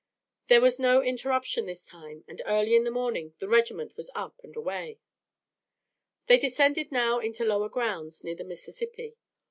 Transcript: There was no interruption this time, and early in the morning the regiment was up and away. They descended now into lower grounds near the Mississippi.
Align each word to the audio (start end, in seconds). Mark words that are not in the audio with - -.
There 0.47 0.61
was 0.61 0.79
no 0.79 1.03
interruption 1.03 1.67
this 1.67 1.85
time, 1.85 2.25
and 2.27 2.41
early 2.47 2.75
in 2.75 2.85
the 2.85 2.89
morning 2.89 3.35
the 3.37 3.47
regiment 3.47 3.95
was 3.95 4.09
up 4.15 4.41
and 4.43 4.55
away. 4.55 4.99
They 6.25 6.39
descended 6.39 6.91
now 6.91 7.19
into 7.19 7.45
lower 7.45 7.69
grounds 7.69 8.23
near 8.23 8.33
the 8.33 8.43
Mississippi. 8.43 9.15